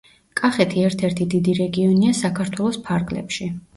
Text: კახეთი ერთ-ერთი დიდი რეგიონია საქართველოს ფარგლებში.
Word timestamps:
კახეთი 0.39 0.85
ერთ-ერთი 0.85 1.27
დიდი 1.33 1.55
რეგიონია 1.59 2.17
საქართველოს 2.21 2.81
ფარგლებში. 2.89 3.51